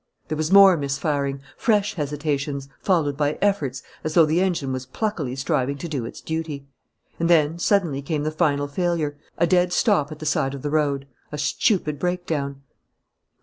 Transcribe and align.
There 0.29 0.35
was 0.35 0.51
more 0.51 0.77
misfiring, 0.77 1.41
fresh 1.55 1.93
hesitations, 1.93 2.67
followed 2.79 3.15
by 3.15 3.37
efforts, 3.39 3.83
as 4.03 4.15
though 4.15 4.25
the 4.25 4.41
engine 4.41 4.73
was 4.73 4.87
pluckily 4.87 5.35
striving 5.35 5.77
to 5.77 5.87
do 5.87 6.05
its 6.05 6.21
duty. 6.21 6.65
And 7.19 7.29
then 7.29 7.59
suddenly 7.59 8.01
came 8.01 8.23
the 8.23 8.31
final 8.31 8.67
failure, 8.67 9.19
a 9.37 9.45
dead 9.45 9.71
stop 9.71 10.11
at 10.11 10.17
the 10.17 10.25
side 10.25 10.55
of 10.55 10.63
the 10.63 10.71
road, 10.71 11.07
a 11.31 11.37
stupid 11.37 11.99
breakdown. 11.99 12.63